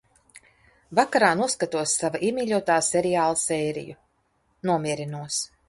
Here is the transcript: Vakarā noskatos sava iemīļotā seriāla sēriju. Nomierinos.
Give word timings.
Vakarā 0.99 1.29
noskatos 1.41 1.93
sava 1.99 2.21
iemīļotā 2.29 2.79
seriāla 2.89 3.39
sēriju. 3.45 4.01
Nomierinos. 4.71 5.41